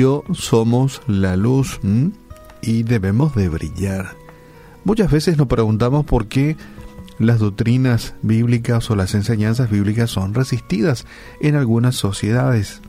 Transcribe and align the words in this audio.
yo 0.00 0.24
somos 0.32 1.02
la 1.06 1.36
luz 1.36 1.78
y 2.62 2.84
debemos 2.84 3.34
de 3.34 3.50
brillar. 3.50 4.16
Muchas 4.82 5.10
veces 5.10 5.36
nos 5.36 5.46
preguntamos 5.46 6.06
por 6.06 6.26
qué 6.26 6.56
las 7.18 7.38
doctrinas 7.38 8.14
bíblicas 8.22 8.90
o 8.90 8.96
las 8.96 9.14
enseñanzas 9.14 9.68
bíblicas 9.70 10.10
son 10.10 10.32
resistidas 10.32 11.04
en 11.42 11.54
algunas 11.54 11.96
sociedades. 11.96 12.80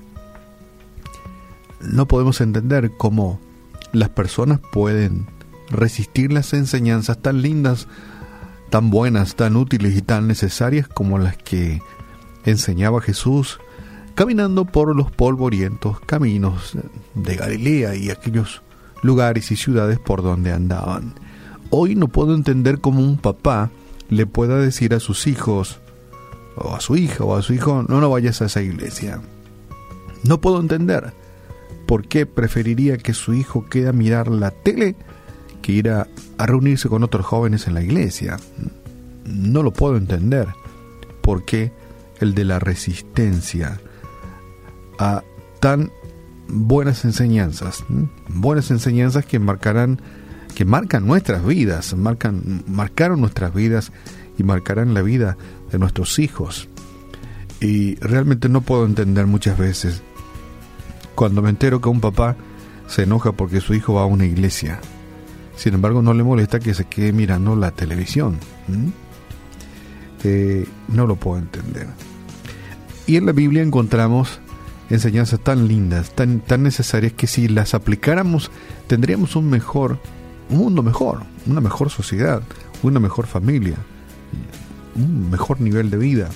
No 1.82 2.08
podemos 2.08 2.40
entender 2.40 2.92
cómo 2.98 3.42
las 3.92 4.08
personas 4.08 4.62
pueden 4.72 5.26
resistir 5.70 6.32
las 6.32 6.54
enseñanzas 6.54 7.22
tan 7.22 7.42
lindas, 7.42 7.90
tan 8.70 8.90
buenas, 8.90 9.36
tan 9.36 9.58
útiles 9.58 9.98
y 9.98 10.02
tan 10.02 10.30
necesarias 10.30 10.88
como 10.88 11.18
las 11.18 11.36
que 11.36 11.82
enseñaba 12.46 13.02
Jesús 13.02 13.60
caminando 14.16 14.66
por 14.66 14.96
los 14.96 15.12
polvorientos 15.12 16.00
caminos 16.02 16.78
de 17.16 17.36
Galilea 17.36 17.96
y 17.96 18.10
aquellos 18.10 18.62
lugares 19.02 19.52
y 19.52 19.56
ciudades 19.56 20.00
por 20.00 20.22
donde 20.22 20.52
andaban. 20.52 21.14
Hoy 21.70 21.96
no 21.96 22.08
puedo 22.08 22.36
entender 22.36 22.80
cómo 22.80 23.02
un 23.02 23.18
papá 23.18 23.70
le 24.10 24.26
pueda 24.26 24.58
decir 24.58 24.94
a 24.94 25.00
sus 25.00 25.28
hijos, 25.28 25.80
o 26.56 26.76
a 26.76 26.82
su 26.82 26.98
hija 26.98 27.24
o 27.24 27.36
a 27.36 27.42
su 27.42 27.54
hijo, 27.54 27.86
no, 27.88 28.02
no 28.02 28.10
vayas 28.10 28.42
a 28.42 28.46
esa 28.46 28.62
iglesia. 28.62 29.22
No 30.24 30.42
puedo 30.42 30.60
entender 30.60 31.14
por 31.88 32.08
qué 32.08 32.26
preferiría 32.26 32.98
que 32.98 33.14
su 33.14 33.34
hijo 33.34 33.66
quede 33.70 33.90
a 33.90 33.94
mirar 33.94 34.28
la 34.28 34.52
tele 34.52 34.96
que 35.62 35.72
ir 35.72 35.90
a, 35.90 36.08
reunirse 36.38 36.90
con 36.90 37.04
otros 37.04 37.26
jóvenes 37.26 37.68
en 37.68 37.76
la 37.76 37.82
iglesia. 37.82 38.40
No 39.26 39.64
lo 39.64 39.72
puedo 39.72 39.96
entender. 39.96 40.48
¿Por 41.22 41.46
qué 41.46 41.72
el 42.20 42.34
de 42.34 42.46
la 42.46 42.60
resistencia 42.60 43.80
tan 45.60 45.92
buenas 46.48 47.06
enseñanzas? 47.06 47.84
Buenas 48.28 48.72
enseñanzas 48.72 49.26
que 49.26 49.40
marcarán 49.40 50.02
que 50.52 50.66
marcan 50.66 51.08
nuestras 51.08 51.46
vidas, 51.46 51.96
marcan, 51.96 52.64
marcaron 52.68 53.22
nuestras 53.22 53.54
vidas 53.54 53.92
y 54.38 54.44
marcarán 54.44 54.94
la 54.94 55.02
vida 55.02 55.38
de 55.72 55.80
nuestros 55.80 56.20
hijos. 56.20 56.68
Y 57.60 57.96
realmente 57.96 58.50
no 58.50 58.62
puedo 58.62 58.86
entender 58.86 59.28
muchas 59.28 59.58
veces 59.58 60.02
cuando 61.16 61.42
me 61.42 61.50
entero 61.50 61.82
que 61.82 61.90
un 61.90 62.02
papá 62.02 62.36
se 62.88 63.04
enoja 63.04 63.32
porque 63.32 63.62
su 63.62 63.74
hijo 63.74 63.94
va 63.94 64.02
a 64.02 64.06
una 64.06 64.26
iglesia. 64.26 64.80
Sin 65.56 65.74
embargo, 65.74 66.02
no 66.02 66.14
le 66.14 66.24
molesta 66.24 66.60
que 66.60 66.74
se 66.74 66.86
quede 66.86 67.14
mirando 67.14 67.56
la 67.56 67.72
televisión. 67.72 68.38
Eh, 70.24 70.66
no 70.88 71.08
lo 71.08 71.16
puedo 71.16 71.38
entender. 71.38 71.88
Y 73.06 73.18
en 73.18 73.26
la 73.26 73.32
Biblia 73.32 73.62
encontramos 73.62 74.40
enseñanzas 74.94 75.40
tan 75.40 75.68
lindas, 75.68 76.12
tan, 76.12 76.40
tan 76.40 76.64
necesarias 76.64 77.14
que 77.14 77.28
si 77.28 77.48
las 77.48 77.74
aplicáramos 77.74 78.52
tendríamos 78.88 79.36
un 79.36 79.50
mejor 79.50 80.00
un 80.52 80.58
mundo 80.58 80.84
mejor, 80.84 81.24
una 81.48 81.62
mejor 81.62 81.90
sociedad, 81.90 82.44
una 82.84 83.00
mejor 83.00 83.26
familia, 83.26 83.78
un 84.96 85.32
mejor 85.32 85.62
nivel 85.62 85.90
de 85.90 85.98
vida. 85.98 86.30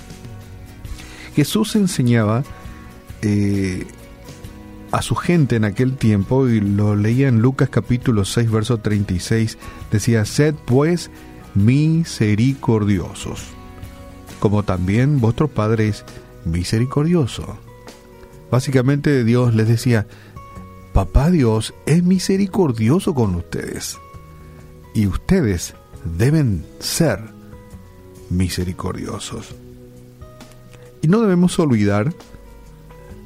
Jesús 1.36 1.76
enseñaba 1.76 2.44
eh, 3.22 3.86
a 4.92 5.02
su 5.02 5.16
gente 5.16 5.58
en 5.58 5.66
aquel 5.66 5.98
tiempo, 5.98 6.48
y 6.48 6.62
lo 6.62 6.96
leía 6.96 7.28
en 7.28 7.42
Lucas 7.42 7.70
capítulo 7.70 8.24
6, 8.24 8.50
verso 8.50 8.78
36, 8.78 9.58
decía, 9.92 10.24
sed 10.24 10.56
pues 10.66 11.12
misericordiosos, 11.54 13.44
como 14.40 14.64
también 14.64 15.20
vuestro 15.20 15.50
Padre 15.50 15.90
es 15.90 16.06
misericordioso. 16.46 17.58
Básicamente 18.52 19.24
Dios 19.24 19.56
les 19.56 19.68
decía, 19.68 20.08
Papá 20.94 21.30
Dios 21.30 21.74
es 21.86 22.04
misericordioso 22.04 23.14
con 23.14 23.36
ustedes 23.36 23.98
y 24.94 25.08
ustedes 25.08 25.76
deben 26.18 26.66
ser 26.80 27.20
misericordiosos. 28.30 29.56
Y 31.02 31.08
no 31.08 31.20
debemos 31.22 31.60
olvidar 31.60 32.14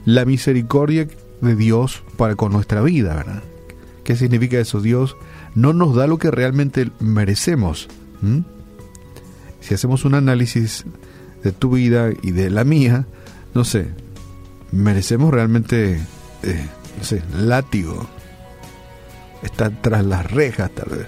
la 0.04 0.26
misericordia 0.26 1.08
de 1.42 1.56
Dios 1.56 2.04
para 2.18 2.36
con 2.36 2.52
nuestra 2.52 2.82
vida, 2.82 3.16
¿verdad? 3.16 3.44
¿Qué 4.04 4.16
significa 4.16 4.60
eso? 4.60 4.82
Dios 4.82 5.16
no 5.54 5.72
nos 5.72 5.96
da 5.96 6.08
lo 6.08 6.18
que 6.18 6.32
realmente 6.32 6.90
merecemos. 7.00 7.88
Si 9.62 9.74
hacemos 9.76 10.06
un 10.06 10.16
análisis 10.16 10.86
de 11.44 11.52
tu 11.52 11.72
vida 11.72 12.10
y 12.24 12.32
de 12.32 12.50
la 12.50 12.64
mía, 12.64 13.06
no 13.54 13.64
sé, 13.64 13.92
merecemos 14.72 15.34
realmente, 15.34 16.02
eh, 16.44 16.70
látigo. 17.38 18.08
Estar 19.44 19.72
tras 19.82 20.06
las 20.06 20.30
rejas 20.30 20.70
tal 20.72 20.98
vez. 20.98 21.08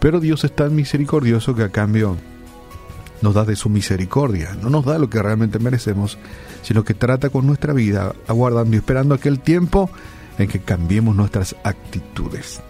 Pero 0.00 0.20
Dios 0.20 0.44
es 0.44 0.54
tan 0.54 0.74
misericordioso 0.74 1.54
que 1.54 1.62
a 1.62 1.68
cambio 1.70 2.16
nos 3.20 3.34
da 3.34 3.44
de 3.44 3.56
su 3.56 3.68
misericordia, 3.68 4.56
no 4.60 4.70
nos 4.70 4.84
da 4.84 4.98
lo 4.98 5.10
que 5.10 5.20
realmente 5.20 5.58
merecemos, 5.58 6.18
sino 6.62 6.84
que 6.84 6.94
trata 6.94 7.30
con 7.30 7.46
nuestra 7.46 7.72
vida, 7.72 8.14
aguardando 8.26 8.74
y 8.74 8.78
esperando 8.78 9.14
aquel 9.14 9.40
tiempo 9.40 9.90
en 10.38 10.48
que 10.48 10.60
cambiemos 10.60 11.16
nuestras 11.16 11.56
actitudes. 11.64 12.60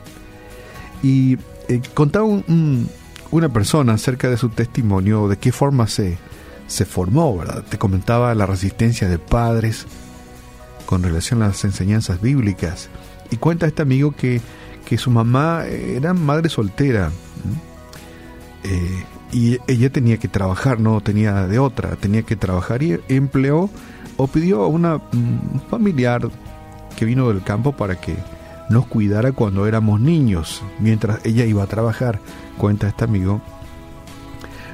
Y 1.03 1.39
eh, 1.69 1.81
contaba 1.95 2.27
una 3.31 3.53
persona 3.53 3.95
acerca 3.95 4.31
de 4.31 4.39
su 4.39 4.49
testimonio, 4.49 5.29
de 5.29 5.37
qué 5.37 5.53
forma 5.53 5.87
se, 5.87 6.19
se 6.69 6.85
formó, 6.85 7.37
¿verdad? 7.37 7.65
Te 7.69 7.79
comentaba 7.79 8.33
la 8.37 8.47
resistencia 8.47 9.09
de 9.09 9.19
padres 9.19 9.87
con 10.87 11.03
relación 11.03 11.43
a 11.43 11.49
las 11.49 11.65
enseñanzas 11.65 12.21
bíblicas. 12.21 12.89
Y 13.31 13.37
cuenta 13.37 13.67
este 13.67 13.83
amigo 13.83 14.13
que 14.13 14.41
que 14.89 14.97
su 14.97 15.11
mamá 15.11 15.67
era 15.67 16.15
madre 16.15 16.49
soltera 16.49 17.11
eh, 18.65 19.05
y 19.33 19.59
ella 19.67 19.91
tenía 19.91 20.17
que 20.17 20.29
trabajar, 20.29 20.81
no 20.81 21.03
tenía 21.03 21.47
de 21.47 21.59
otra, 21.59 21.97
tenía 21.97 22.23
que 22.23 22.37
trabajar 22.37 22.83
y 22.83 22.99
empleó 23.09 23.69
o 24.17 24.27
pidió 24.29 24.63
a 24.63 24.67
una 24.67 24.95
un 25.13 25.63
familiar 25.69 26.31
que 26.97 27.05
vino 27.05 27.29
del 27.29 27.43
campo 27.43 27.73
para 27.73 28.01
que 28.01 28.17
nos 28.71 28.87
cuidara 28.87 29.33
cuando 29.33 29.67
éramos 29.67 30.01
niños, 30.01 30.63
mientras 30.79 31.21
ella 31.27 31.45
iba 31.45 31.63
a 31.63 31.67
trabajar, 31.67 32.21
cuenta 32.57 32.89
este 32.89 33.05
amigo. 33.05 33.43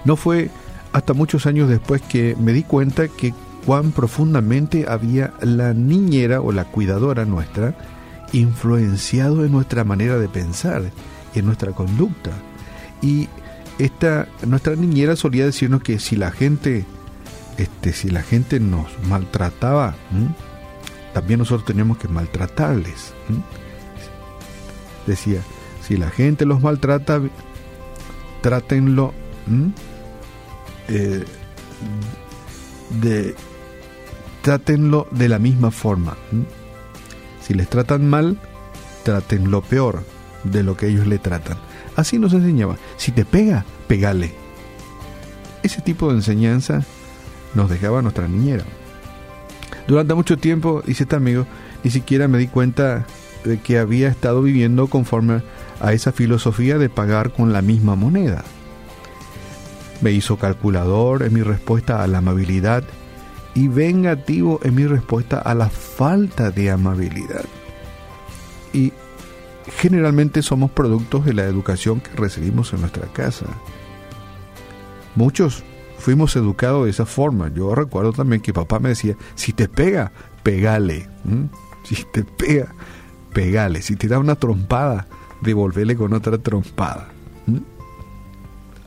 No 0.04 0.14
fue 0.14 0.48
hasta 0.94 1.12
muchos 1.12 1.46
años 1.46 1.68
después 1.68 2.00
que 2.02 2.36
me 2.38 2.52
di 2.52 2.62
cuenta 2.62 3.08
que 3.08 3.34
cuán 3.66 3.90
profundamente 3.90 4.86
había 4.88 5.34
la 5.42 5.74
niñera 5.74 6.40
o 6.40 6.52
la 6.52 6.66
cuidadora 6.66 7.24
nuestra 7.24 7.74
influenciado 8.32 9.44
en 9.44 9.50
nuestra 9.50 9.82
manera 9.82 10.18
de 10.18 10.28
pensar 10.28 10.92
y 11.34 11.40
en 11.40 11.46
nuestra 11.46 11.72
conducta. 11.72 12.30
Y 13.02 13.28
esta, 13.80 14.28
nuestra 14.46 14.76
niñera 14.76 15.16
solía 15.16 15.44
decirnos 15.44 15.82
que 15.82 15.98
si 15.98 16.14
la 16.14 16.30
gente, 16.30 16.84
este, 17.58 17.92
si 17.92 18.08
la 18.10 18.22
gente 18.22 18.60
nos 18.60 18.86
maltrataba, 19.08 19.96
también 21.12 21.40
nosotros 21.40 21.66
teníamos 21.66 21.98
que 21.98 22.06
maltratarles. 22.06 23.14
Decía, 25.08 25.40
si 25.82 25.96
la 25.96 26.10
gente 26.10 26.46
los 26.46 26.62
maltrata, 26.62 27.20
trátenlo 28.42 29.12
eh, 30.88 31.24
de, 33.00 33.34
trátenlo 34.42 35.06
de 35.10 35.28
la 35.28 35.38
misma 35.38 35.70
forma. 35.70 36.16
Si 37.40 37.54
les 37.54 37.68
tratan 37.68 38.08
mal, 38.08 38.38
traten 39.02 39.50
lo 39.50 39.62
peor 39.62 40.02
de 40.44 40.62
lo 40.62 40.76
que 40.76 40.88
ellos 40.88 41.06
le 41.06 41.18
tratan. 41.18 41.58
Así 41.96 42.18
nos 42.18 42.32
enseñaba. 42.32 42.76
Si 42.96 43.12
te 43.12 43.24
pega, 43.24 43.64
pegale. 43.86 44.32
Ese 45.62 45.80
tipo 45.80 46.10
de 46.10 46.16
enseñanza 46.16 46.84
nos 47.54 47.70
dejaba 47.70 48.02
nuestra 48.02 48.28
niñera. 48.28 48.64
Durante 49.86 50.14
mucho 50.14 50.36
tiempo, 50.38 50.82
dice 50.86 51.04
este 51.04 51.16
amigo, 51.16 51.46
ni 51.82 51.90
siquiera 51.90 52.28
me 52.28 52.38
di 52.38 52.48
cuenta 52.48 53.06
de 53.44 53.58
que 53.60 53.78
había 53.78 54.08
estado 54.08 54.42
viviendo 54.42 54.86
conforme 54.88 55.42
a 55.80 55.92
esa 55.92 56.12
filosofía 56.12 56.78
de 56.78 56.88
pagar 56.88 57.32
con 57.32 57.52
la 57.52 57.62
misma 57.62 57.94
moneda. 57.94 58.44
Me 60.04 60.12
hizo 60.12 60.36
calculador 60.36 61.22
en 61.22 61.32
mi 61.32 61.40
respuesta 61.40 62.02
a 62.02 62.06
la 62.06 62.18
amabilidad 62.18 62.84
y 63.54 63.68
vengativo 63.68 64.60
en 64.62 64.74
mi 64.74 64.86
respuesta 64.86 65.38
a 65.38 65.54
la 65.54 65.70
falta 65.70 66.50
de 66.50 66.70
amabilidad. 66.70 67.46
Y 68.74 68.92
generalmente 69.78 70.42
somos 70.42 70.70
productos 70.72 71.24
de 71.24 71.32
la 71.32 71.44
educación 71.44 72.00
que 72.00 72.10
recibimos 72.16 72.74
en 72.74 72.82
nuestra 72.82 73.06
casa. 73.14 73.46
Muchos 75.14 75.64
fuimos 75.96 76.36
educados 76.36 76.84
de 76.84 76.90
esa 76.90 77.06
forma. 77.06 77.48
Yo 77.48 77.74
recuerdo 77.74 78.12
también 78.12 78.42
que 78.42 78.52
papá 78.52 78.80
me 78.80 78.90
decía, 78.90 79.16
si 79.34 79.54
te 79.54 79.70
pega, 79.70 80.12
pegale. 80.42 81.08
Si 81.82 82.04
te 82.12 82.24
pega, 82.24 82.74
pegale. 83.32 83.80
Si 83.80 83.96
te 83.96 84.08
da 84.08 84.18
una 84.18 84.34
trompada, 84.34 85.06
devolvele 85.40 85.96
con 85.96 86.12
otra 86.12 86.36
trompada. 86.36 87.08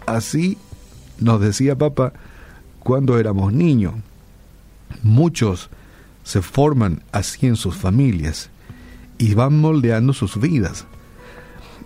Así 0.05 0.59
nos 1.19 1.41
decía 1.41 1.77
papá 1.77 2.13
cuando 2.79 3.17
éramos 3.17 3.53
niños. 3.53 3.93
Muchos 5.03 5.69
se 6.23 6.41
forman 6.41 7.03
así 7.11 7.47
en 7.47 7.55
sus 7.55 7.75
familias 7.75 8.49
y 9.17 9.33
van 9.33 9.59
moldeando 9.59 10.13
sus 10.13 10.39
vidas. 10.39 10.85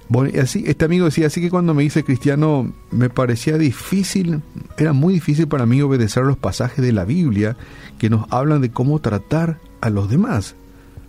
Bueno, 0.10 0.30
y 0.34 0.40
así, 0.40 0.64
este 0.68 0.86
amigo 0.86 1.06
decía, 1.06 1.28
así 1.28 1.40
que 1.40 1.50
cuando 1.50 1.74
me 1.74 1.84
hice 1.86 2.04
cristiano 2.04 2.74
me 2.92 3.10
parecía 3.10 3.58
difícil, 3.58 4.42
era 4.78 4.92
muy 4.92 5.14
difícil 5.14 5.48
para 5.48 5.66
mí 5.66 5.82
obedecer 5.82 6.24
los 6.24 6.38
pasajes 6.38 6.84
de 6.84 6.92
la 6.92 7.06
Biblia 7.06 7.56
que 7.98 8.10
nos 8.10 8.26
hablan 8.30 8.62
de 8.62 8.72
cómo 8.72 9.00
tratar 9.00 9.60
a 9.80 9.90
los 9.90 10.10
demás. 10.10 10.56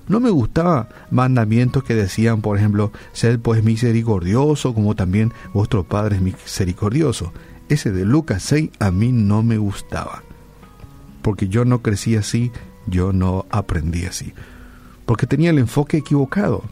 No 0.08 0.20
me 0.20 0.30
gustaba 0.30 0.88
mandamientos 1.10 1.84
que 1.84 1.94
decían, 1.94 2.42
por 2.42 2.58
ejemplo, 2.58 2.92
sed 3.12 3.40
pues 3.40 3.64
misericordioso 3.64 4.74
como 4.74 4.94
también 4.94 5.32
vuestro 5.52 5.84
Padre 5.84 6.16
es 6.16 6.22
misericordioso. 6.22 7.32
Ese 7.68 7.92
de 7.92 8.04
Lucas 8.04 8.42
6 8.44 8.70
a 8.78 8.90
mí 8.90 9.12
no 9.12 9.42
me 9.42 9.58
gustaba. 9.58 10.22
Porque 11.22 11.48
yo 11.48 11.64
no 11.64 11.82
crecí 11.82 12.16
así, 12.16 12.50
yo 12.86 13.12
no 13.12 13.46
aprendí 13.50 14.04
así. 14.04 14.32
Porque 15.06 15.26
tenía 15.26 15.50
el 15.50 15.58
enfoque 15.58 15.98
equivocado. 15.98 16.64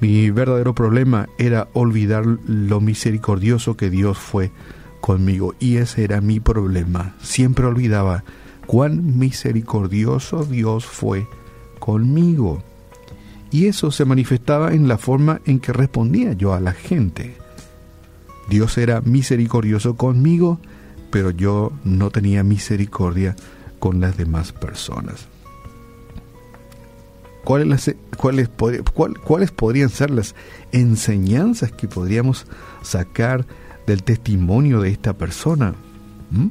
Mi 0.00 0.30
verdadero 0.30 0.74
problema 0.74 1.28
era 1.38 1.68
olvidar 1.74 2.26
lo 2.26 2.80
misericordioso 2.80 3.76
que 3.76 3.88
Dios 3.88 4.18
fue 4.18 4.50
conmigo. 5.00 5.54
Y 5.60 5.76
ese 5.76 6.04
era 6.04 6.20
mi 6.20 6.40
problema. 6.40 7.14
Siempre 7.22 7.66
olvidaba 7.66 8.24
cuán 8.66 9.18
misericordioso 9.18 10.44
Dios 10.44 10.86
fue 10.86 11.26
conmigo. 11.78 12.62
Y 13.50 13.66
eso 13.66 13.90
se 13.90 14.04
manifestaba 14.04 14.72
en 14.72 14.88
la 14.88 14.96
forma 14.98 15.40
en 15.44 15.60
que 15.60 15.72
respondía 15.72 16.32
yo 16.32 16.54
a 16.54 16.60
la 16.60 16.72
gente. 16.72 17.36
Dios 18.52 18.76
era 18.76 19.00
misericordioso 19.00 19.96
conmigo, 19.96 20.60
pero 21.10 21.30
yo 21.30 21.72
no 21.84 22.10
tenía 22.10 22.44
misericordia 22.44 23.34
con 23.78 23.98
las 23.98 24.18
demás 24.18 24.52
personas. 24.52 25.26
¿Cuáles, 27.44 27.96
cuáles, 28.18 28.50
¿Cuáles 29.24 29.50
podrían 29.52 29.88
ser 29.88 30.10
las 30.10 30.34
enseñanzas 30.70 31.72
que 31.72 31.88
podríamos 31.88 32.46
sacar 32.82 33.46
del 33.86 34.02
testimonio 34.02 34.82
de 34.82 34.90
esta 34.90 35.16
persona? 35.16 35.74
¿Mm? 36.30 36.48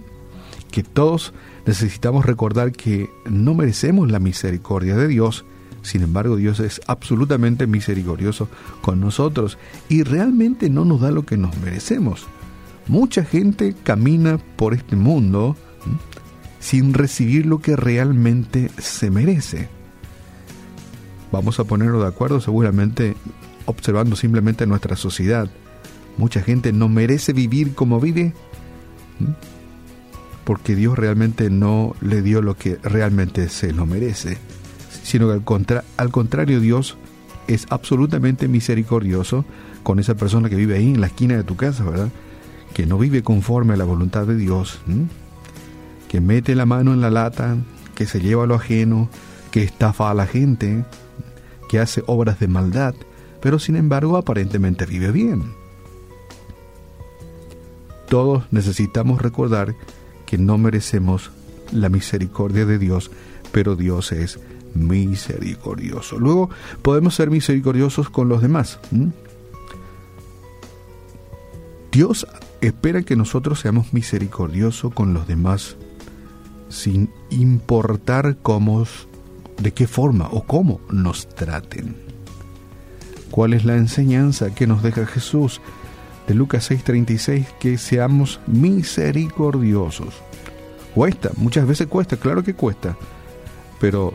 Que 0.71 0.81
todos 0.81 1.35
necesitamos 1.67 2.25
recordar 2.25 2.71
que 2.71 3.11
no 3.29 3.53
merecemos 3.53 4.09
la 4.09 4.19
misericordia 4.19 4.97
de 4.97 5.07
Dios, 5.07 5.45
sin 5.81 6.03
embargo 6.03 6.35
Dios 6.35 6.59
es 6.59 6.81
absolutamente 6.87 7.67
misericordioso 7.67 8.47
con 8.81 8.99
nosotros 8.99 9.57
y 9.89 10.03
realmente 10.03 10.69
no 10.69 10.85
nos 10.85 11.01
da 11.01 11.11
lo 11.11 11.25
que 11.25 11.37
nos 11.37 11.57
merecemos. 11.57 12.25
Mucha 12.87 13.23
gente 13.23 13.75
camina 13.83 14.39
por 14.55 14.73
este 14.73 14.95
mundo 14.95 15.55
sin 16.59 16.93
recibir 16.93 17.45
lo 17.45 17.59
que 17.59 17.75
realmente 17.75 18.69
se 18.77 19.09
merece 19.09 19.69
vamos 21.31 21.59
a 21.59 21.63
ponerlo 21.63 22.01
de 22.01 22.07
acuerdo 22.07 22.41
seguramente 22.41 23.15
observando 23.65 24.15
simplemente 24.15 24.67
nuestra 24.67 24.95
sociedad. 24.95 25.49
Mucha 26.17 26.41
gente 26.41 26.73
no 26.73 26.89
merece 26.89 27.33
vivir 27.33 27.73
como 27.73 27.99
vive 27.99 28.33
porque 30.43 30.75
Dios 30.75 30.97
realmente 30.97 31.49
no 31.49 31.95
le 32.01 32.21
dio 32.21 32.41
lo 32.41 32.57
que 32.57 32.77
realmente 32.83 33.47
se 33.49 33.71
lo 33.71 33.85
merece, 33.85 34.37
sino 35.03 35.27
que 35.27 35.33
al, 35.33 35.83
al 35.97 36.11
contrario 36.11 36.59
Dios 36.59 36.97
es 37.47 37.67
absolutamente 37.69 38.47
misericordioso 38.47 39.45
con 39.83 39.99
esa 39.99 40.15
persona 40.15 40.49
que 40.49 40.55
vive 40.55 40.75
ahí 40.75 40.89
en 40.89 41.01
la 41.01 41.07
esquina 41.07 41.35
de 41.35 41.43
tu 41.43 41.55
casa, 41.55 41.83
¿verdad? 41.83 42.09
Que 42.73 42.85
no 42.85 42.97
vive 42.97 43.23
conforme 43.23 43.73
a 43.73 43.77
la 43.77 43.83
voluntad 43.83 44.25
de 44.25 44.35
Dios, 44.35 44.79
que 46.07 46.21
mete 46.21 46.55
la 46.55 46.65
mano 46.65 46.93
en 46.93 47.01
la 47.01 47.09
lata, 47.09 47.57
que 47.95 48.05
se 48.05 48.21
lleva 48.21 48.45
lo 48.45 48.55
ajeno, 48.55 49.09
que 49.51 49.63
estafa 49.63 50.09
a 50.09 50.13
la 50.13 50.27
gente, 50.27 50.85
que 51.67 51.79
hace 51.79 52.03
obras 52.05 52.39
de 52.39 52.47
maldad, 52.47 52.93
pero 53.41 53.59
sin 53.59 53.75
embargo 53.75 54.17
aparentemente 54.17 54.85
vive 54.85 55.11
bien. 55.11 55.53
Todos 58.07 58.43
necesitamos 58.51 59.21
recordar 59.21 59.75
que 60.25 60.37
no 60.37 60.57
merecemos 60.57 61.31
la 61.71 61.89
misericordia 61.89 62.65
de 62.65 62.77
Dios, 62.77 63.09
pero 63.51 63.75
Dios 63.75 64.11
es 64.11 64.39
misericordioso. 64.73 66.19
Luego 66.19 66.49
podemos 66.81 67.15
ser 67.15 67.29
misericordiosos 67.29 68.09
con 68.09 68.29
los 68.29 68.41
demás. 68.41 68.79
Dios 71.91 72.27
espera 72.61 73.01
que 73.01 73.15
nosotros 73.15 73.59
seamos 73.59 73.93
misericordiosos 73.93 74.93
con 74.93 75.13
los 75.13 75.27
demás 75.27 75.75
sin 76.69 77.09
importar 77.29 78.37
cómo 78.41 78.85
de 79.61 79.73
qué 79.73 79.87
forma 79.87 80.29
o 80.31 80.43
cómo 80.43 80.79
nos 80.89 81.27
traten. 81.27 81.95
¿Cuál 83.29 83.53
es 83.53 83.65
la 83.65 83.75
enseñanza 83.75 84.53
que 84.53 84.67
nos 84.67 84.83
deja 84.83 85.05
Jesús 85.05 85.61
de 86.27 86.33
Lucas 86.33 86.69
6:36? 86.71 87.45
Que 87.59 87.77
seamos 87.77 88.39
misericordiosos. 88.47 90.15
Cuesta, 90.95 91.31
muchas 91.37 91.67
veces 91.67 91.87
cuesta, 91.87 92.17
claro 92.17 92.43
que 92.43 92.53
cuesta, 92.53 92.97
pero 93.79 94.13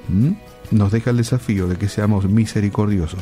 nos 0.70 0.92
deja 0.92 1.10
el 1.10 1.18
desafío 1.18 1.68
de 1.68 1.76
que 1.76 1.88
seamos 1.88 2.28
misericordiosos, 2.28 3.20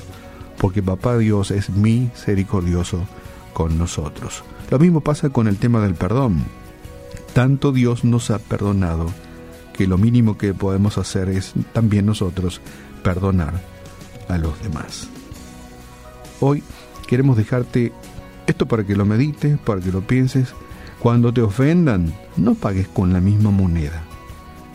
porque 0.58 0.82
Papá 0.82 1.18
Dios 1.18 1.50
es 1.50 1.70
misericordioso 1.70 3.06
con 3.52 3.78
nosotros. 3.78 4.44
Lo 4.70 4.78
mismo 4.78 5.00
pasa 5.00 5.30
con 5.30 5.48
el 5.48 5.56
tema 5.58 5.80
del 5.80 5.94
perdón. 5.94 6.44
Tanto 7.32 7.72
Dios 7.72 8.04
nos 8.04 8.30
ha 8.30 8.38
perdonado 8.38 9.06
que 9.72 9.86
lo 9.86 9.98
mínimo 9.98 10.38
que 10.38 10.54
podemos 10.54 10.98
hacer 10.98 11.28
es 11.28 11.52
también 11.72 12.06
nosotros 12.06 12.60
perdonar 13.02 13.60
a 14.28 14.38
los 14.38 14.60
demás. 14.62 15.08
Hoy 16.40 16.62
queremos 17.06 17.36
dejarte 17.36 17.92
esto 18.46 18.66
para 18.66 18.84
que 18.84 18.96
lo 18.96 19.04
medites, 19.04 19.58
para 19.58 19.80
que 19.80 19.90
lo 19.90 20.06
pienses. 20.06 20.54
Cuando 21.00 21.32
te 21.32 21.42
ofendan, 21.42 22.14
no 22.36 22.54
pagues 22.54 22.88
con 22.88 23.12
la 23.12 23.20
misma 23.20 23.50
moneda, 23.50 24.04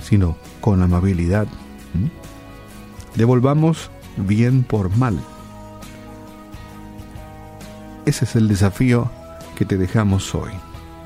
sino 0.01 0.37
con 0.61 0.81
amabilidad. 0.81 1.47
Devolvamos 3.19 3.91
bien 4.15 4.63
por 4.63 4.95
mal. 4.95 5.19
Ese 8.05 8.23
es 8.23 8.37
el 8.37 8.47
desafío 8.47 9.11
que 9.57 9.65
te 9.65 9.77
dejamos 9.77 10.33
hoy. 10.33 10.53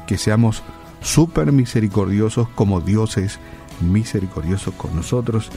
Que 0.06 0.20
seamos 0.20 0.62
súper 1.02 1.52
misericordiosos 1.52 2.48
como 2.50 2.82
Dios 2.82 3.18
es 3.18 3.40
misericordioso 3.82 4.74
con 4.74 4.96
nosotros. 4.96 5.50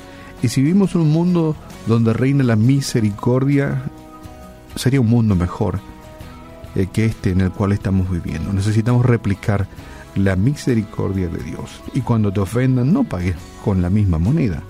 Y 0.42 0.48
si 0.48 0.62
vivimos 0.62 0.94
un 0.94 1.12
mundo 1.12 1.54
donde 1.86 2.14
reina 2.14 2.42
la 2.42 2.56
misericordia, 2.56 3.82
sería 4.76 5.02
un 5.02 5.10
mundo 5.10 5.34
mejor 5.34 5.80
eh, 6.74 6.86
que 6.90 7.04
este 7.04 7.32
en 7.32 7.42
el 7.42 7.50
cual 7.50 7.72
estamos 7.72 8.10
viviendo. 8.10 8.50
Necesitamos 8.54 9.04
replicar 9.04 9.68
la 10.14 10.36
misericordia 10.36 11.28
de 11.28 11.42
Dios. 11.42 11.82
Y 11.92 12.00
cuando 12.00 12.32
te 12.32 12.40
ofendan, 12.40 12.94
no 12.94 13.04
pagues 13.04 13.36
con 13.62 13.82
la 13.82 13.90
misma 13.90 14.18
moneda. 14.18 14.62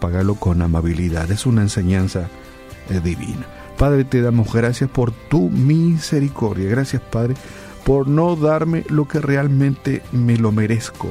Págalo 0.00 0.34
con 0.34 0.62
amabilidad. 0.62 1.30
Es 1.30 1.46
una 1.46 1.62
enseñanza 1.62 2.28
eh, 2.88 3.00
divina. 3.00 3.46
Padre, 3.78 4.04
te 4.04 4.20
damos 4.20 4.52
gracias 4.52 4.90
por 4.90 5.12
tu 5.12 5.50
misericordia. 5.50 6.68
Gracias, 6.68 7.02
Padre, 7.02 7.34
por 7.84 8.08
no 8.08 8.36
darme 8.36 8.84
lo 8.88 9.06
que 9.06 9.20
realmente 9.20 10.02
me 10.12 10.36
lo 10.36 10.52
merezco 10.52 11.08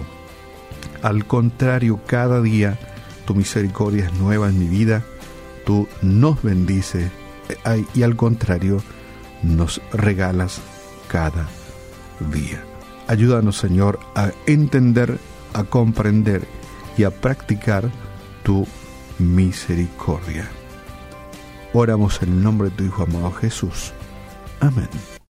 al 1.01 1.25
contrario, 1.25 2.00
cada 2.05 2.41
día 2.41 2.77
tu 3.25 3.36
misericordia 3.36 4.05
es 4.05 4.13
nueva 4.13 4.50
en 4.50 4.60
mi 4.60 4.67
vida, 4.67 5.03
tú 5.65 5.88
nos 6.01 6.41
bendices 6.41 7.10
eh, 7.65 7.86
y 7.93 8.03
al 8.03 8.15
contrario, 8.15 8.81
nos 9.43 9.81
regalas 9.93 10.60
cada 11.08 11.48
día. 12.34 12.63
Ayúdanos, 13.08 13.58
Señor, 13.58 14.00
a 14.15 14.31
entender, 14.46 15.17
a 15.53 15.63
comprender 15.63 16.46
y 16.98 17.03
a 17.03 17.12
practicar 17.12 17.89
tu 18.43 18.67
misericordia. 19.19 20.49
Oramos 21.73 22.21
en 22.23 22.29
el 22.29 22.43
nombre 22.43 22.69
de 22.69 22.75
tu 22.75 22.83
Hijo 22.85 23.03
amado 23.03 23.31
Jesús. 23.31 23.93
Amén. 24.59 24.89